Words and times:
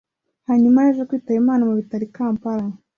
Hanyuma 0.47 0.79
yaje 0.85 1.01
kwitaba 1.09 1.39
Imana 1.43 1.63
mu 1.69 1.73
bitaro 1.79 2.03
i 2.07 2.11
Kampala 2.15 2.65